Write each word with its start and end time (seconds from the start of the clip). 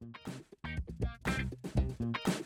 Thank 0.00 0.16
you. 2.28 2.37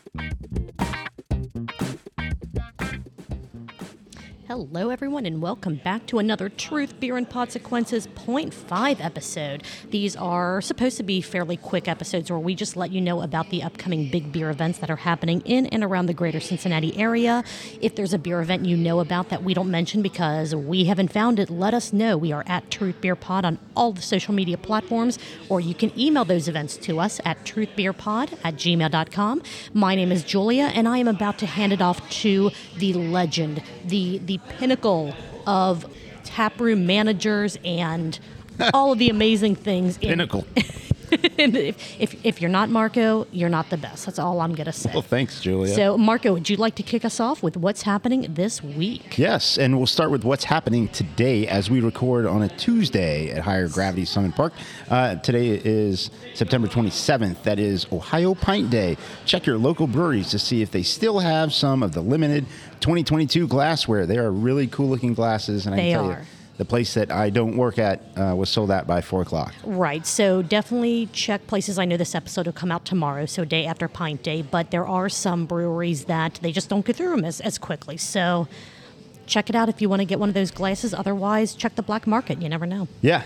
Hello, 4.53 4.91
everyone, 4.91 5.25
and 5.25 5.41
welcome 5.41 5.77
back 5.77 6.05
to 6.05 6.19
another 6.19 6.51
Truth, 6.51 7.01
Beer, 7.01 7.17
and 7.17 7.27
Consequences 7.27 8.07
0.5 8.09 9.03
episode. 9.03 9.63
These 9.89 10.15
are 10.15 10.61
supposed 10.61 10.99
to 10.99 11.03
be 11.03 11.23
fairly 11.23 11.57
quick 11.57 11.89
episodes 11.89 12.31
where 12.31 12.39
we 12.39 12.55
just 12.55 12.77
let 12.77 12.93
you 12.93 13.01
know 13.01 13.23
about 13.23 13.49
the 13.49 13.63
upcoming 13.63 14.11
big 14.11 14.31
beer 14.31 14.51
events 14.51 14.79
that 14.81 14.91
are 14.91 14.97
happening 14.97 15.41
in 15.47 15.65
and 15.69 15.83
around 15.83 16.05
the 16.05 16.13
greater 16.13 16.39
Cincinnati 16.39 16.95
area. 16.99 17.45
If 17.81 17.97
there's 17.97 18.13
a 18.13 18.19
beer 18.19 18.43
event 18.43 18.67
you 18.67 18.77
know 18.77 19.01
about 19.01 19.31
that 19.31 19.43
we 19.43 19.55
don't 19.55 19.71
mention 19.71 20.03
because 20.03 20.55
we 20.55 20.85
haven't 20.85 21.11
found 21.11 21.39
it, 21.39 21.49
let 21.49 21.73
us 21.73 21.95
know. 21.95 22.19
We 22.19 22.31
are 22.31 22.45
at 22.47 22.71
Truth 22.71 23.01
Beer 23.01 23.17
Pod 23.17 23.47
on 23.47 23.59
all 23.75 23.93
the 23.93 24.03
social 24.03 24.35
media 24.35 24.59
platforms, 24.59 25.19
or 25.49 25.63
you 25.63 25.75
can 25.75 25.99
email 25.99 26.27
those 26.27 26.47
events 26.47 26.77
to 26.77 27.01
us 27.01 27.23
at 27.25 27.43
truthbeerpod 27.47 28.39
at 28.45 28.57
gmail.com. 28.57 29.43
My 29.73 29.95
name 29.95 30.13
is 30.13 30.23
Julia, 30.23 30.65
and 30.75 30.87
I 30.87 30.99
am 30.99 31.09
about 31.09 31.39
to 31.39 31.47
hand 31.47 31.73
it 31.73 31.81
off 31.81 32.07
to 32.21 32.51
the 32.77 32.93
legend, 32.93 33.63
the, 33.87 34.19
the 34.19 34.41
pinnacle 34.49 35.15
of 35.47 35.87
taproom 36.25 36.87
managers 36.87 37.59
and 37.65 38.19
all 38.75 38.93
of 38.93 38.99
the 38.99 39.09
amazing 39.11 39.55
things. 39.57 39.97
in- 39.99 40.11
Pinnacle. 40.11 40.47
and 41.39 41.57
if, 41.57 42.01
if, 42.01 42.27
if 42.27 42.41
you're 42.41 42.51
not 42.51 42.69
Marco, 42.69 43.27
you're 43.33 43.49
not 43.49 43.71
the 43.71 43.77
best. 43.77 44.07
That's 44.07 44.19
all 44.19 44.41
I'm 44.41 44.55
going 44.55 44.67
to 44.67 44.73
say. 44.73 44.91
Well, 44.93 45.03
thanks, 45.03 45.41
Julia. 45.41 45.75
So, 45.75 45.97
Marco, 45.99 46.33
would 46.33 46.49
you 46.49 46.57
like 46.57 46.75
to 46.77 46.83
kick 46.83 47.05
us 47.05 47.21
off 47.21 47.43
with 47.43 47.57
what's 47.57 47.83
happening 47.83 48.27
this 48.35 48.63
week? 48.63 49.19
yes, 49.19 49.59
and 49.59 49.77
we'll 49.77 49.87
start 49.87 50.11
with 50.11 50.25
what's 50.25 50.45
happening 50.45 50.89
today 50.89 51.47
as 51.47 51.71
we 51.71 51.81
record 51.81 52.27
on 52.27 52.43
a 52.43 52.49
Tuesday 52.49 53.31
at 53.31 53.43
Higher 53.43 53.69
Gravity 53.69 54.05
Summit 54.05 54.35
Park. 54.35 54.53
Uh, 54.91 55.17
today 55.17 55.49
is 55.51 56.11
September 56.35 56.67
27th. 56.69 57.43
That 57.45 57.59
is 57.59 57.87
Ohio 57.93 58.35
Pint 58.35 58.71
Day. 58.71 58.97
Check 59.25 59.47
your 59.47 59.59
local 59.59 59.87
breweries 59.87 60.31
to 60.31 60.39
see 60.39 60.63
if 60.63 60.71
they 60.71 60.83
still 60.83 61.19
have 61.21 61.53
some 61.53 61.83
of 61.83 61.93
the 61.93 62.01
limited 62.01 62.47
2022 62.81 63.47
glassware. 63.49 64.07
They 64.07 64.19
are 64.19 64.31
really 64.31 64.67
cool 64.67 64.89
looking 64.89 65.15
glasses, 65.15 65.67
and 65.67 65.75
I 65.75 65.79
They 65.79 65.91
can 65.91 65.99
tell 66.03 66.11
are. 66.11 66.19
you, 66.21 66.27
the 66.59 66.65
place 66.65 66.95
that 66.95 67.11
I 67.11 67.31
don't 67.31 67.57
work 67.57 67.79
at 67.79 68.03
uh, 68.17 68.35
was 68.37 68.51
sold 68.51 68.71
out 68.71 68.87
by 68.87 69.01
four 69.01 69.23
o'clock. 69.23 69.55
Right. 69.65 70.07
So 70.07 70.43
definitely 70.43 71.09
check 71.13 71.47
places. 71.47 71.79
I 71.79 71.85
know 71.85 71.97
this 71.97 72.15
episode 72.15 72.47
will 72.47 72.53
come 72.53 72.71
out 72.71 72.85
tomorrow, 72.85 73.27
so 73.27 73.45
day 73.45 73.67
after 73.67 73.89
Pint 73.89 74.23
Day, 74.23 74.43
but 74.43 74.71
there 74.71 74.87
are 74.87 75.09
some 75.09 75.47
breweries 75.47 76.05
that 76.05 76.35
they 76.43 76.53
just 76.53 76.69
don't 76.69 76.85
go 76.85 76.93
through 76.93 77.11
them 77.11 77.25
as, 77.25 77.41
as 77.41 77.59
quickly. 77.59 77.97
So 77.97 78.49
check 79.27 79.49
it 79.49 79.57
out 79.57 79.69
if 79.69 79.81
you 79.81 79.89
want 79.89 80.01
to 80.01 80.07
get 80.07 80.21
one 80.21 80.29
of 80.29 80.35
those 80.35 80.51
glasses. 80.51 80.93
Otherwise, 80.93 81.55
check 81.55 81.75
the 81.75 81.83
black 81.83 82.07
market. 82.07 82.41
You 82.43 82.49
never 82.49 82.67
know. 82.67 82.89
Yeah. 83.01 83.23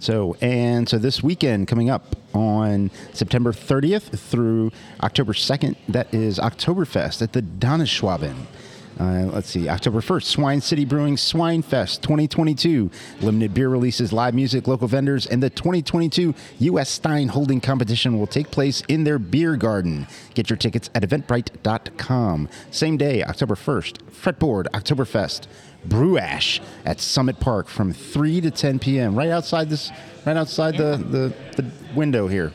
So 0.00 0.36
and 0.40 0.88
so 0.88 0.98
this 0.98 1.22
weekend 1.22 1.68
coming 1.68 1.88
up 1.88 2.16
on 2.34 2.90
September 3.12 3.52
30th 3.52 4.18
through 4.18 4.72
October 5.02 5.32
2nd, 5.32 5.76
that 5.88 6.12
is 6.12 6.38
Oktoberfest 6.38 7.22
at 7.22 7.32
the 7.32 7.40
Donauschwaben. 7.40 8.34
Uh, 8.98 9.26
let's 9.32 9.48
see, 9.50 9.68
October 9.68 10.00
1st, 10.00 10.22
Swine 10.24 10.60
City 10.60 10.84
Brewing 10.84 11.16
Swine 11.16 11.62
Fest 11.62 12.02
2022. 12.02 12.90
Limited 13.20 13.52
beer 13.52 13.68
releases, 13.68 14.12
live 14.12 14.34
music, 14.34 14.68
local 14.68 14.86
vendors, 14.86 15.26
and 15.26 15.42
the 15.42 15.50
2022 15.50 16.34
U.S. 16.60 16.90
Stein 16.90 17.28
Holding 17.28 17.60
Competition 17.60 18.18
will 18.18 18.26
take 18.26 18.50
place 18.50 18.82
in 18.88 19.04
their 19.04 19.18
beer 19.18 19.56
garden. 19.56 20.06
Get 20.34 20.48
your 20.48 20.56
tickets 20.56 20.90
at 20.94 21.02
eventbrite.com. 21.02 22.48
Same 22.70 22.96
day, 22.96 23.24
October 23.24 23.54
1st, 23.54 23.98
Fretboard 24.10 24.66
Oktoberfest. 24.70 25.46
Blue 25.84 26.16
Ash 26.16 26.62
at 26.86 26.98
Summit 26.98 27.38
Park 27.40 27.68
from 27.68 27.92
3 27.92 28.40
to 28.40 28.50
10 28.50 28.78
p.m. 28.78 29.14
right 29.14 29.28
outside 29.28 29.68
this 29.68 29.90
right 30.24 30.36
outside 30.36 30.78
the, 30.78 30.96
the, 30.96 31.62
the 31.62 31.70
window 31.94 32.26
here. 32.26 32.52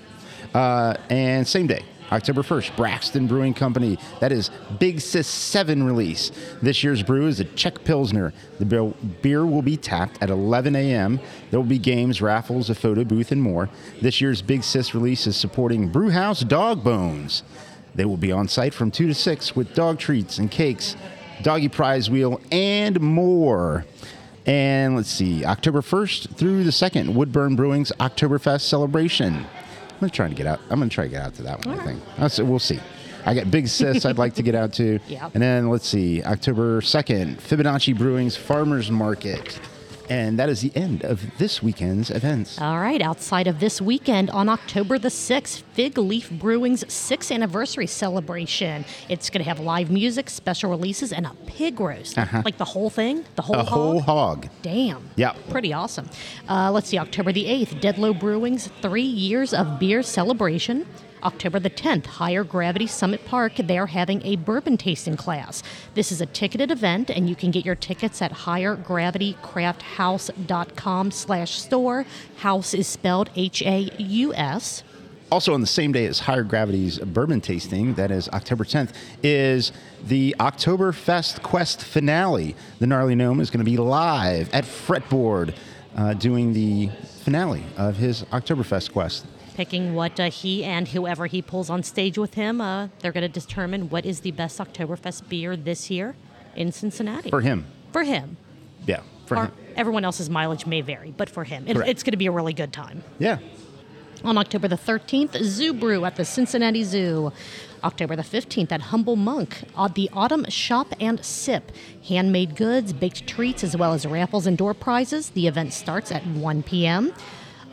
Uh, 0.53 0.95
and 1.09 1.47
same 1.47 1.67
day, 1.67 1.83
October 2.11 2.41
1st, 2.41 2.75
Braxton 2.75 3.27
Brewing 3.27 3.53
Company. 3.53 3.97
That 4.19 4.31
is 4.31 4.49
Big 4.79 4.99
Sis 4.99 5.27
7 5.27 5.83
release. 5.83 6.31
This 6.61 6.83
year's 6.83 7.03
brew 7.03 7.27
is 7.27 7.39
a 7.39 7.45
Czech 7.45 7.83
Pilsner. 7.83 8.33
The 8.59 8.93
beer, 9.21 9.45
will 9.45 9.61
be 9.61 9.77
tapped 9.77 10.21
at 10.21 10.29
11 10.29 10.75
a.m. 10.75 11.19
There 11.51 11.59
will 11.59 11.67
be 11.67 11.79
games, 11.79 12.21
raffles, 12.21 12.69
a 12.69 12.75
photo 12.75 13.03
booth, 13.03 13.31
and 13.31 13.41
more. 13.41 13.69
This 14.01 14.21
year's 14.21 14.41
Big 14.41 14.63
Sis 14.63 14.93
release 14.93 15.27
is 15.27 15.37
supporting 15.37 15.89
Brewhouse 15.89 16.41
Dog 16.41 16.83
Bones. 16.83 17.43
They 17.95 18.05
will 18.05 18.17
be 18.17 18.31
on 18.31 18.47
site 18.47 18.73
from 18.73 18.91
2 18.91 19.07
to 19.07 19.13
6 19.13 19.55
with 19.55 19.73
dog 19.73 19.99
treats 19.99 20.37
and 20.37 20.49
cakes, 20.49 20.95
doggy 21.41 21.69
prize 21.69 22.09
wheel, 22.09 22.39
and 22.51 22.99
more. 22.99 23.85
And 24.45 24.95
let's 24.95 25.09
see, 25.09 25.45
October 25.45 25.81
1st 25.81 26.35
through 26.35 26.63
the 26.63 26.71
2nd, 26.71 27.13
Woodburn 27.13 27.55
Brewing's 27.55 27.91
Oktoberfest 27.99 28.61
celebration. 28.61 29.45
To 29.99 30.09
try 30.09 30.27
and 30.27 30.35
get 30.35 30.47
out. 30.47 30.59
I'm 30.69 30.79
to 30.81 30.87
try 30.89 31.05
to 31.05 31.09
get 31.09 31.21
out 31.21 31.33
to 31.35 31.43
that 31.43 31.65
one, 31.65 31.79
I 31.79 31.83
think. 31.83 32.01
That's, 32.17 32.39
we'll 32.39 32.59
see. 32.59 32.79
I 33.25 33.33
got 33.33 33.51
Big 33.51 33.67
Sis 33.67 34.05
I'd 34.05 34.17
like 34.17 34.33
to 34.35 34.43
get 34.43 34.55
out 34.55 34.73
to. 34.73 34.99
Yep. 35.07 35.31
And 35.33 35.43
then 35.43 35.69
let's 35.69 35.87
see, 35.87 36.23
October 36.23 36.81
2nd, 36.81 37.35
Fibonacci 37.37 37.97
Brewing's 37.97 38.35
Farmers 38.37 38.89
Market. 38.89 39.59
And 40.09 40.39
that 40.39 40.49
is 40.49 40.61
the 40.61 40.71
end 40.75 41.03
of 41.03 41.21
this 41.37 41.61
weekend's 41.61 42.09
events. 42.09 42.59
All 42.59 42.79
right, 42.79 42.99
outside 43.01 43.45
of 43.45 43.59
this 43.59 43.79
weekend 43.79 44.31
on 44.31 44.49
October 44.49 44.97
the 44.97 45.09
6th, 45.09 45.61
Fig 45.73 45.97
Leaf 45.99 46.31
Brewing's 46.31 46.83
6th 46.85 47.31
anniversary 47.31 47.85
celebration. 47.85 48.85
It's 49.07 49.29
going 49.29 49.43
to 49.43 49.47
have 49.49 49.59
live 49.59 49.91
music, 49.91 50.29
special 50.31 50.71
releases, 50.71 51.13
and 51.13 51.25
a 51.27 51.31
pig 51.45 51.79
roast. 51.79 52.17
Like 52.17 52.57
the 52.57 52.65
whole 52.65 52.89
thing? 52.89 53.23
The 53.35 53.43
whole 53.43 53.55
Uh-huh. 53.57 53.67
A 53.67 53.69
whole 53.69 54.01
hog? 54.01 54.45
hog. 54.45 54.51
Damn. 54.63 55.09
Yep. 55.15 55.37
Pretty 55.49 55.73
awesome. 55.73 56.09
Uh, 56.49 56.71
let's 56.71 56.89
see, 56.89 56.97
October 56.97 57.31
the 57.31 57.45
8th, 57.45 57.79
Deadlow 57.79 58.19
Brewing's 58.19 58.67
three 58.81 59.01
years 59.03 59.53
of 59.53 59.79
beer 59.79 60.01
celebration. 60.01 60.87
October 61.23 61.59
the 61.59 61.69
10th, 61.69 62.05
Higher 62.05 62.43
Gravity 62.43 62.87
Summit 62.87 63.25
Park, 63.25 63.53
they're 63.57 63.85
having 63.87 64.25
a 64.25 64.37
bourbon 64.37 64.77
tasting 64.77 65.17
class. 65.17 65.61
This 65.93 66.11
is 66.11 66.21
a 66.21 66.25
ticketed 66.25 66.71
event, 66.71 67.09
and 67.09 67.29
you 67.29 67.35
can 67.35 67.51
get 67.51 67.65
your 67.65 67.75
tickets 67.75 68.21
at 68.21 68.31
highergravitycrafthouse.com 68.31 71.11
slash 71.11 71.61
store. 71.61 72.05
House 72.37 72.73
is 72.73 72.87
spelled 72.87 73.29
H-A-U-S. 73.35 74.83
Also, 75.31 75.53
on 75.53 75.61
the 75.61 75.67
same 75.67 75.91
day 75.91 76.07
as 76.07 76.21
Higher 76.21 76.43
Gravity's 76.43 76.97
bourbon 76.97 77.39
tasting, 77.39 77.93
that 77.93 78.09
is 78.09 78.27
October 78.29 78.63
10th, 78.63 78.93
is 79.21 79.71
the 80.03 80.35
Oktoberfest 80.39 81.43
Quest 81.43 81.83
finale. 81.83 82.55
The 82.79 82.87
Gnarly 82.87 83.13
Gnome 83.13 83.39
is 83.39 83.51
going 83.51 83.63
to 83.63 83.69
be 83.69 83.77
live 83.77 84.51
at 84.53 84.63
Fretboard 84.63 85.53
uh, 85.95 86.15
doing 86.15 86.53
the 86.53 86.89
finale 87.23 87.63
of 87.77 87.97
his 87.97 88.23
Oktoberfest 88.23 88.91
Quest. 88.91 89.23
Picking 89.59 89.93
what 89.93 90.17
uh, 90.21 90.29
he 90.29 90.63
and 90.63 90.87
whoever 90.87 91.25
he 91.25 91.41
pulls 91.41 91.69
on 91.69 91.83
stage 91.83 92.17
with 92.17 92.35
him, 92.35 92.61
uh, 92.61 92.87
they're 93.01 93.11
going 93.11 93.29
to 93.29 93.39
determine 93.41 93.89
what 93.89 94.05
is 94.05 94.21
the 94.21 94.31
best 94.31 94.57
Oktoberfest 94.57 95.27
beer 95.27 95.57
this 95.57 95.91
year 95.91 96.15
in 96.55 96.71
Cincinnati. 96.71 97.29
For 97.29 97.41
him. 97.41 97.65
For 97.91 98.03
him. 98.03 98.37
Yeah, 98.87 99.01
for 99.25 99.35
Or 99.35 99.45
him. 99.47 99.51
everyone 99.75 100.05
else's 100.05 100.29
mileage 100.29 100.65
may 100.65 100.79
vary, 100.79 101.11
but 101.11 101.29
for 101.29 101.43
him, 101.43 101.65
it, 101.67 101.75
it's 101.75 102.03
going 102.03 102.13
to 102.13 102.17
be 102.17 102.27
a 102.27 102.31
really 102.31 102.53
good 102.53 102.71
time. 102.71 103.03
Yeah. 103.19 103.39
On 104.23 104.37
October 104.37 104.69
the 104.69 104.77
13th, 104.77 105.43
Zoo 105.43 105.73
Brew 105.73 106.05
at 106.05 106.15
the 106.15 106.23
Cincinnati 106.23 106.85
Zoo. 106.85 107.33
October 107.83 108.15
the 108.15 108.23
15th 108.23 108.71
at 108.71 108.79
Humble 108.79 109.17
Monk, 109.17 109.63
uh, 109.75 109.89
the 109.89 110.09
Autumn 110.13 110.45
Shop 110.49 110.87
and 111.01 111.23
Sip. 111.25 111.73
Handmade 112.07 112.55
goods, 112.55 112.93
baked 112.93 113.27
treats, 113.27 113.65
as 113.65 113.75
well 113.75 113.91
as 113.91 114.05
raffles 114.05 114.47
and 114.47 114.57
door 114.57 114.73
prizes. 114.73 115.31
The 115.31 115.47
event 115.47 115.73
starts 115.73 116.13
at 116.13 116.25
1 116.25 116.63
p.m. 116.63 117.13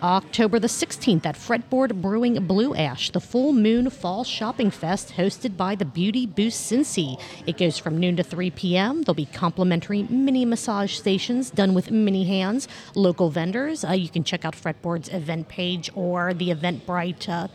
October 0.02 0.58
the 0.58 0.68
16th 0.68 1.24
at 1.24 1.36
Fretboard 1.36 2.02
Brewing 2.02 2.46
Blue 2.46 2.74
Ash, 2.74 3.10
the 3.10 3.20
Full 3.20 3.52
Moon 3.52 3.88
Fall 3.88 4.24
Shopping 4.24 4.70
Fest 4.70 5.14
hosted 5.16 5.56
by 5.56 5.74
the 5.74 5.86
Beauty 5.86 6.26
Boost 6.26 6.70
Cincy. 6.70 7.20
It 7.46 7.56
goes 7.56 7.78
from 7.78 7.98
noon 7.98 8.16
to 8.16 8.22
3 8.22 8.50
p.m. 8.50 9.02
There'll 9.02 9.14
be 9.14 9.26
complimentary 9.26 10.02
mini 10.04 10.44
massage 10.44 10.92
stations 10.92 11.50
done 11.50 11.72
with 11.72 11.90
mini 11.90 12.24
hands, 12.24 12.68
local 12.94 13.30
vendors. 13.30 13.84
Uh, 13.84 13.92
you 13.92 14.10
can 14.10 14.22
check 14.22 14.44
out 14.44 14.54
Fretboard's 14.54 15.08
event 15.08 15.48
page 15.48 15.90
or 15.94 16.34
the 16.34 16.50
Eventbrite 16.50 17.28
uh, 17.28 17.48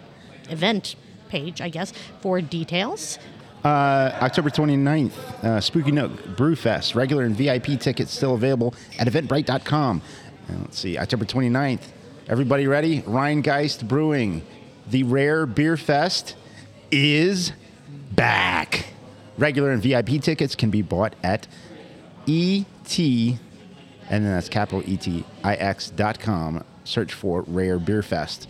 event 0.49 0.95
page, 1.29 1.61
I 1.61 1.69
guess, 1.69 1.93
for 2.21 2.41
details. 2.41 3.19
Uh, 3.63 4.17
October 4.19 4.49
29th, 4.49 5.43
uh, 5.43 5.61
Spooky 5.61 5.91
Nook 5.91 6.11
Brewfest. 6.35 6.95
Regular 6.95 7.23
and 7.23 7.35
VIP 7.35 7.79
tickets 7.79 8.11
still 8.11 8.33
available 8.33 8.73
at 8.97 9.07
eventbrite.com. 9.07 10.01
And 10.47 10.61
let's 10.61 10.79
see, 10.79 10.97
October 10.97 11.25
29th. 11.25 11.81
Everybody 12.31 12.65
ready? 12.65 13.01
Rhinegeist 13.01 13.85
Brewing. 13.89 14.41
The 14.87 15.03
Rare 15.03 15.45
Beer 15.45 15.75
Fest 15.75 16.37
is 16.89 17.51
back. 18.13 18.85
Regular 19.37 19.71
and 19.71 19.83
VIP 19.83 20.21
tickets 20.21 20.55
can 20.55 20.69
be 20.69 20.81
bought 20.81 21.13
at 21.23 21.45
ET, 22.29 22.97
and 22.97 23.37
then 24.09 24.23
that's 24.23 24.47
capital 24.47 24.81
E 24.83 24.93
E-T-I-X 24.93 25.89
dot 25.89 26.21
com. 26.21 26.63
Search 26.85 27.11
for 27.11 27.41
Rare 27.47 27.79
Beer 27.79 28.01
Fest. 28.01 28.49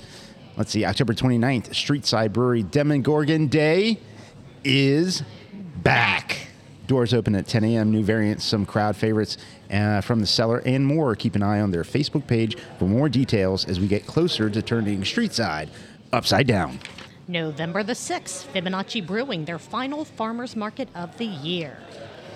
Let's 0.57 0.69
see, 0.69 0.85
October 0.85 1.15
29th, 1.15 1.69
Streetside 1.69 2.33
Brewery 2.33 2.61
Demogorgon 2.61 3.47
Day 3.47 3.97
is 4.63 5.23
back. 5.81 6.40
Doors 6.91 7.13
open 7.13 7.35
at 7.35 7.47
10 7.47 7.63
a.m. 7.63 7.89
New 7.89 8.03
variants, 8.03 8.43
some 8.43 8.65
crowd 8.65 8.97
favorites 8.97 9.37
uh, 9.71 10.01
from 10.01 10.19
the 10.19 10.27
cellar, 10.27 10.61
and 10.65 10.85
more. 10.85 11.15
Keep 11.15 11.35
an 11.35 11.41
eye 11.41 11.61
on 11.61 11.71
their 11.71 11.83
Facebook 11.83 12.27
page 12.27 12.57
for 12.77 12.83
more 12.83 13.07
details 13.07 13.63
as 13.63 13.79
we 13.79 13.87
get 13.87 14.05
closer 14.05 14.49
to 14.49 14.61
turning 14.61 14.99
Streetside 14.99 15.69
upside 16.11 16.47
down. 16.47 16.81
November 17.29 17.81
the 17.81 17.93
6th, 17.93 18.45
Fibonacci 18.47 19.07
Brewing, 19.07 19.45
their 19.45 19.57
final 19.57 20.03
farmers 20.03 20.57
market 20.57 20.89
of 20.93 21.17
the 21.17 21.23
year. 21.23 21.77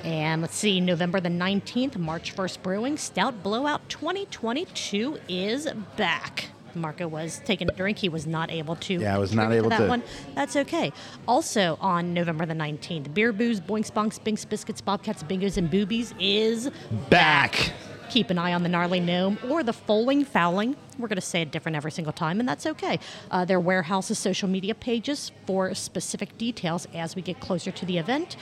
And 0.06 0.42
let's 0.42 0.56
see, 0.56 0.80
November 0.80 1.20
the 1.20 1.28
19th, 1.28 1.98
March 1.98 2.34
1st 2.34 2.62
Brewing, 2.62 2.96
Stout 2.96 3.44
Blowout 3.44 3.90
2022 3.90 5.20
is 5.28 5.68
back. 5.98 6.46
Marco 6.76 7.08
was 7.08 7.42
taking 7.46 7.70
a 7.70 7.74
drink. 7.74 7.98
He 7.98 8.10
was 8.10 8.26
not 8.28 8.52
able 8.52 8.76
to. 8.78 8.96
Yeah, 8.96 9.16
I 9.16 9.18
was 9.18 9.34
not 9.34 9.52
able 9.52 9.70
that 9.70 9.80
to. 9.80 9.88
one. 9.88 10.04
That's 10.34 10.56
okay. 10.56 10.92
Also 11.28 11.78
on 11.82 12.14
November 12.14 12.46
the 12.46 12.54
19th, 12.54 13.14
Beer 13.14 13.32
Booze, 13.34 13.60
Boinks, 13.60 13.92
Bonks, 13.92 14.24
Binks, 14.24 14.46
Biscuits, 14.46 14.82
Bobcats, 14.82 15.24
Bingos, 15.24 15.58
and 15.58 15.70
Boobies 15.70 16.14
is 16.20 16.70
Back. 17.10 17.74
Keep 18.10 18.30
an 18.30 18.38
eye 18.38 18.54
on 18.54 18.64
the 18.64 18.70
Gnarly 18.70 19.00
Gnome 19.00 19.38
or 19.50 19.64
the 19.64 19.74
Foaling 19.74 20.26
Fouling. 20.26 20.76
We're 21.00 21.08
going 21.08 21.16
to 21.16 21.22
say 21.22 21.42
it 21.42 21.52
different 21.52 21.76
every 21.76 21.92
single 21.92 22.14
time, 22.14 22.40
and 22.40 22.48
that's 22.48 22.66
okay. 22.66 23.00
Uh, 23.32 23.46
their 23.46 23.60
warehouse's 23.60 24.20
social 24.20 24.48
media 24.48 24.76
pages 24.76 25.32
for 25.46 25.74
specific 25.74 26.38
details 26.38 26.88
as 26.94 27.16
we 27.16 27.22
get 27.22 27.40
closer 27.40 27.72
to 27.72 27.86
the 27.86 27.98
event. 27.98 28.38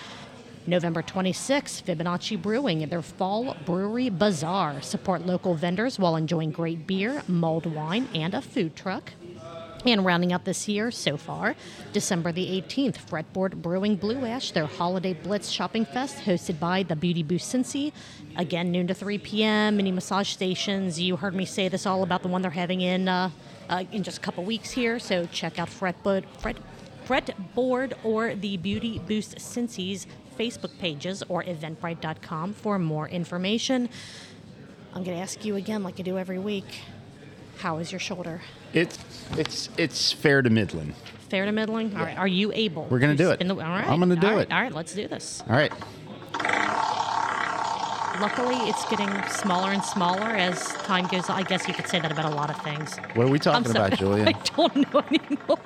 November 0.65 1.01
26th, 1.03 1.83
Fibonacci 1.83 2.41
Brewing, 2.41 2.87
their 2.89 3.01
Fall 3.01 3.55
Brewery 3.65 4.09
Bazaar. 4.09 4.81
Support 4.81 5.25
local 5.25 5.55
vendors 5.55 5.99
while 5.99 6.15
enjoying 6.15 6.51
great 6.51 6.87
beer, 6.87 7.23
mulled 7.27 7.65
wine, 7.65 8.07
and 8.15 8.33
a 8.33 8.41
food 8.41 8.75
truck. 8.75 9.11
And 9.85 10.05
rounding 10.05 10.31
out 10.31 10.45
this 10.45 10.69
year 10.69 10.91
so 10.91 11.17
far, 11.17 11.55
December 11.91 12.31
the 12.31 12.61
18th, 12.61 12.97
Fretboard 13.05 13.61
Brewing 13.61 13.97
Blue 13.97 14.25
Ash, 14.25 14.51
their 14.51 14.65
Holiday 14.65 15.13
Blitz 15.13 15.49
Shopping 15.49 15.83
Fest, 15.83 16.19
hosted 16.19 16.57
by 16.57 16.83
the 16.83 16.95
Beauty 16.95 17.21
Boost 17.21 17.53
Cincy. 17.53 17.91
Again, 18.37 18.71
noon 18.71 18.87
to 18.87 18.93
3 18.93 19.17
p.m., 19.17 19.75
mini 19.75 19.91
massage 19.91 20.29
stations. 20.29 21.01
You 21.01 21.17
heard 21.17 21.35
me 21.35 21.43
say 21.43 21.67
this 21.67 21.85
all 21.85 22.01
about 22.01 22.21
the 22.21 22.29
one 22.29 22.41
they're 22.41 22.51
having 22.51 22.79
in 22.79 23.09
uh, 23.09 23.29
uh, 23.69 23.83
in 23.91 24.03
just 24.03 24.19
a 24.19 24.21
couple 24.21 24.45
weeks 24.45 24.71
here, 24.71 24.99
so 24.99 25.25
check 25.25 25.59
out 25.59 25.69
Fretboard, 25.69 26.23
Fret, 26.39 26.57
Fretboard 27.05 27.93
or 28.03 28.35
the 28.35 28.57
Beauty 28.57 28.99
Boost 28.99 29.37
Cincy's 29.37 30.07
Facebook 30.37 30.77
pages 30.79 31.23
or 31.29 31.43
eventbrite.com 31.43 32.53
for 32.53 32.79
more 32.79 33.07
information. 33.07 33.89
I'm 34.93 35.03
going 35.03 35.17
to 35.17 35.21
ask 35.23 35.43
you 35.43 35.55
again, 35.55 35.83
like 35.83 35.99
I 35.99 36.03
do 36.03 36.17
every 36.17 36.39
week. 36.39 36.65
How 37.57 37.77
is 37.77 37.91
your 37.91 37.99
shoulder? 37.99 38.41
It's 38.73 38.97
it's 39.37 39.69
it's 39.77 40.11
fair 40.11 40.41
to 40.41 40.49
middling. 40.49 40.95
Fair 41.29 41.45
to 41.45 41.51
middling. 41.51 41.95
All 41.95 42.03
right. 42.03 42.17
Are 42.17 42.27
you 42.27 42.51
able? 42.51 42.87
We're 42.89 42.99
gonna 42.99 43.15
do 43.15 43.31
it. 43.31 43.39
The, 43.39 43.49
all 43.49 43.57
right. 43.57 43.87
I'm 43.87 43.99
gonna 43.99 44.15
do 44.15 44.27
All 44.27 44.33
right, 44.35 44.47
it. 44.47 44.51
All 44.51 44.61
right. 44.61 44.73
Let's 44.73 44.93
do 44.93 45.07
this. 45.07 45.43
All 45.47 45.55
right. 45.55 45.71
Luckily, 48.19 48.55
it's 48.69 48.85
getting 48.89 49.09
smaller 49.29 49.71
and 49.71 49.83
smaller 49.83 50.27
as 50.27 50.73
time 50.83 51.07
goes 51.07 51.29
on. 51.29 51.37
I 51.37 51.43
guess 51.43 51.67
you 51.67 51.73
could 51.73 51.87
say 51.87 51.99
that 51.99 52.11
about 52.11 52.31
a 52.31 52.35
lot 52.35 52.49
of 52.49 52.57
things. 52.63 52.97
What 53.15 53.27
are 53.27 53.29
we 53.29 53.39
talking 53.39 53.69
about, 53.71 53.93
Julia? 53.97 54.25
I 54.27 54.31
don't 54.55 54.93
know 54.93 55.03
anymore. 55.09 55.59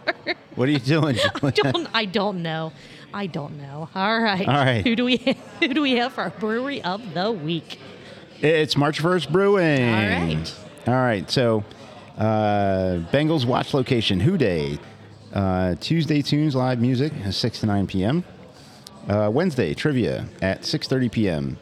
What 0.56 0.68
are 0.70 0.72
you 0.72 0.80
doing, 0.80 1.18
I 1.44 1.52
don't. 1.52 1.88
I 1.94 2.06
don't 2.06 2.42
know. 2.42 2.74
I 3.14 3.28
don't 3.28 3.58
know. 3.58 3.90
All 3.96 4.20
right. 4.22 4.48
All 4.48 4.54
right. 4.54 4.86
Who 4.86 4.96
do 4.96 5.06
we 5.06 5.18
Who 5.60 5.74
do 5.74 5.82
we 5.82 5.94
have 5.94 6.14
for 6.14 6.22
our 6.22 6.30
brewery 6.32 6.82
of 6.84 7.14
the 7.14 7.32
week? 7.32 7.80
It's 8.42 8.76
March 8.78 9.02
1st 9.02 9.32
Brewing. 9.32 9.90
All 9.90 9.96
right. 9.96 10.56
All 10.88 10.94
right. 10.94 11.30
So, 11.32 11.64
uh, 12.18 13.00
Bengals 13.12 13.46
watch 13.46 13.74
location, 13.74 14.20
Who 14.20 14.38
Day. 14.38 14.78
Uh, 15.34 15.76
Tuesday 15.80 16.22
Tunes 16.22 16.56
live 16.56 16.80
music, 16.80 17.14
6 17.30 17.60
to 17.60 17.66
9 17.66 17.88
p.m. 17.88 18.24
Uh, 19.08 19.30
Wednesday 19.34 19.74
trivia 19.74 20.28
at 20.42 20.62
6:30 20.62 21.12
p.m. 21.12 21.58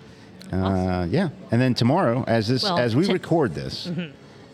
Uh, 0.52 1.06
yeah, 1.10 1.30
and 1.52 1.62
then 1.62 1.74
tomorrow, 1.74 2.24
as 2.28 2.48
this 2.48 2.64
Well, 2.64 2.80
as 2.80 2.96
we 2.96 3.06
t- 3.06 3.14
record 3.14 3.54
this, 3.54 3.90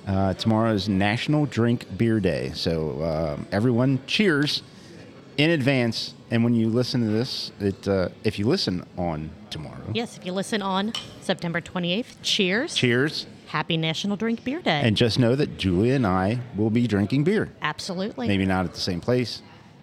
uh, 0.08 0.34
tomorrow 0.36 0.72
is 0.74 0.90
National 0.90 1.46
Drink 1.46 1.86
Beer 1.98 2.20
Day. 2.20 2.52
So 2.54 3.04
um, 3.04 3.48
everyone, 3.52 4.00
cheers 4.08 4.64
in 5.38 5.50
advance. 5.52 6.14
And 6.30 6.44
when 6.44 6.54
you 6.54 6.70
listen 6.70 7.02
to 7.02 7.08
this, 7.08 7.52
it 7.60 7.88
uh, 7.88 8.10
if 8.24 8.40
you 8.40 8.46
listen 8.48 8.86
on 8.98 9.30
tomorrow, 9.50 9.92
Yes. 9.94 10.18
If 10.18 10.26
you 10.26 10.32
listen 10.32 10.62
on 10.62 10.94
September 11.22 11.60
28th, 11.62 12.16
cheers. 12.22 12.74
cheers. 12.76 13.26
Happy 13.48 13.76
National 13.76 14.16
Drink 14.16 14.44
Beer 14.46 14.62
Day. 14.62 14.82
And 14.84 14.96
just 14.96 15.20
know 15.20 15.36
that 15.36 15.58
Julia 15.58 15.94
and 15.96 16.08
I 16.08 16.40
will 16.56 16.70
be 16.70 16.88
drinking 16.88 17.26
beer. 17.26 17.50
Absolutely. 17.62 18.28
Maybe 18.30 18.46
not 18.46 18.64
at 18.66 18.74
the 18.74 18.80
same 18.80 19.02
place, 19.02 19.42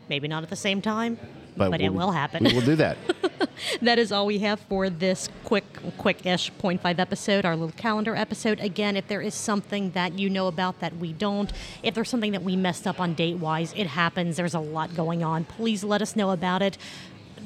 Maybe 0.09 0.26
not 0.26 0.43
at 0.43 0.49
the 0.49 0.56
same 0.56 0.81
time, 0.81 1.19
but, 1.55 1.71
but, 1.71 1.82
it 1.82 1.91
we'll- 1.91 2.06
will 2.06 2.12
happen. 2.12 2.44
We 2.44 2.55
will 2.55 2.62
do 2.62 2.76
that. 2.76 2.97
that 3.82 3.99
is 3.99 4.12
all 4.12 4.26
we 4.26 4.38
have 4.38 4.61
for 4.61 4.90
this 4.90 5.29
quick, 5.44 5.64
quick-ish 5.96 6.52
0.5 6.52 6.99
episode, 6.99 7.44
our 7.44 7.56
little 7.56 7.76
calendar 7.76 8.14
episode. 8.14 8.61
Again, 8.61 8.96
if 8.96 9.08
there 9.08 9.20
is 9.20 9.35
something 9.35 9.90
that 9.93 10.19
you 10.19 10.31
know 10.31 10.46
about 10.46 10.81
that 10.81 10.96
we 10.96 11.12
don't, 11.12 11.52
if 11.82 11.94
there's 11.94 12.08
something 12.08 12.32
that 12.32 12.43
we 12.43 12.56
messed 12.56 12.87
up 12.87 13.00
on 13.00 13.14
date-wise, 13.14 13.73
it 13.76 13.87
happens. 13.87 14.37
There's 14.37 14.55
a 14.55 14.61
lot 14.61 14.94
going 14.94 15.23
on. 15.23 15.44
Please 15.44 15.85
let 15.85 16.02
us 16.02 16.17
know 16.17 16.31
about 16.31 16.62
it. 16.62 16.79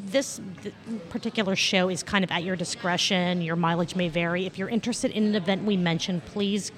This 0.06 0.40
th- 0.62 0.74
particular 1.10 1.56
show 1.56 1.88
is 1.88 2.02
kind 2.02 2.24
of 2.24 2.30
at 2.30 2.44
your 2.44 2.56
discretion. 2.56 3.40
Your 3.40 3.56
mileage 3.56 3.94
may 3.94 4.08
vary. 4.08 4.46
If 4.46 4.58
you're 4.58 4.68
interested 4.68 5.10
in 5.12 5.24
an 5.24 5.34
event 5.34 5.64
we 5.64 5.76
mentioned, 5.76 6.24
please 6.26 6.72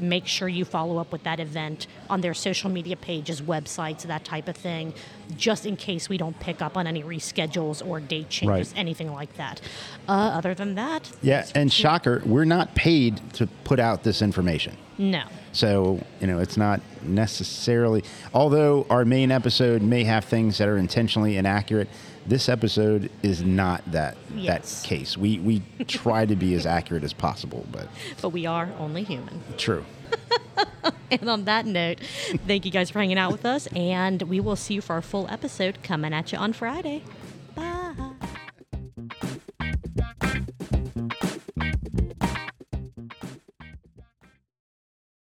make 0.00 0.26
sure 0.26 0.48
you 0.48 0.64
follow 0.64 0.98
up 0.98 1.12
with 1.12 1.22
that 1.24 1.40
event 1.40 1.86
on 2.10 2.20
their 2.20 2.34
social 2.34 2.70
media 2.70 2.96
pages, 2.96 3.40
websites, 3.40 4.02
that 4.02 4.24
type 4.24 4.48
of 4.48 4.56
thing, 4.56 4.92
just 5.36 5.66
in 5.66 5.76
case 5.76 6.08
we 6.08 6.16
don't 6.18 6.38
pick 6.40 6.60
up 6.62 6.76
on 6.76 6.86
any 6.86 7.02
reschedules 7.02 7.86
or 7.86 8.00
date 8.00 8.28
changes, 8.28 8.70
Right. 8.72 8.78
anything 8.78 9.12
like 9.12 9.34
that. 9.36 9.60
Uh, 10.08 10.12
other 10.34 10.54
than 10.54 10.74
that, 10.76 11.10
Yeah, 11.22 11.46
and 11.54 11.72
shocker, 11.72 12.22
we're 12.26 12.44
not 12.44 12.74
paid 12.74 13.20
to 13.34 13.46
put 13.64 13.78
out 13.80 14.02
this 14.04 14.22
information. 14.22 14.76
no. 14.98 15.22
So, 15.52 16.00
you 16.20 16.26
know, 16.26 16.38
it's 16.38 16.58
not 16.58 16.82
necessarily, 17.02 18.04
although 18.34 18.86
our 18.90 19.06
main 19.06 19.30
episode 19.30 19.80
may 19.80 20.04
have 20.04 20.26
things 20.26 20.58
that 20.58 20.68
are 20.68 20.76
intentionally 20.76 21.38
inaccurate, 21.38 21.88
this 22.26 22.48
episode 22.48 23.10
is 23.22 23.42
not 23.42 23.82
that 23.92 24.16
Yes. 24.34 24.82
that 24.82 24.88
case. 24.88 25.16
We 25.16 25.38
we 25.38 25.62
try 25.86 26.26
to 26.26 26.36
be 26.36 26.54
as 26.54 26.66
accurate 26.66 27.04
as 27.04 27.12
possible, 27.12 27.64
but 27.72 27.88
But 28.20 28.30
we 28.30 28.46
are 28.46 28.68
only 28.78 29.02
human. 29.04 29.42
true. 29.56 29.84
And 31.08 31.28
on 31.30 31.44
that 31.44 31.66
note, 31.66 32.00
thank 32.48 32.64
you 32.64 32.72
guys 32.72 32.90
for 32.90 32.98
hanging 32.98 33.16
out 33.16 33.30
with 33.30 33.46
us, 33.46 33.68
and 33.76 34.22
we 34.22 34.40
will 34.40 34.56
see 34.56 34.74
you 34.74 34.80
for 34.80 34.94
our 34.94 35.02
full 35.02 35.28
episode 35.30 35.80
coming 35.84 36.12
at 36.12 36.32
you 36.32 36.38
on 36.38 36.52
Friday. 36.52 37.04